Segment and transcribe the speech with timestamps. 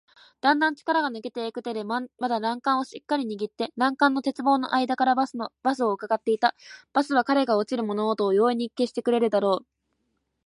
[0.41, 5.35] だんだん力が抜けていく手でまだ欄干をしっかりにぎって、欄干の鉄棒のあいだからバス
[5.83, 6.55] をうかがっていた。
[6.91, 9.65] バスは彼が落ちる物音を容易に消してくれるだろう。